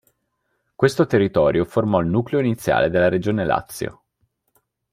Questo 0.73 1.05
territorio 1.05 1.63
formò 1.63 1.99
il 1.99 2.07
nucleo 2.07 2.39
iniziale 2.39 2.89
della 2.89 3.07
Regione 3.07 3.45
Lazio. 3.45 4.01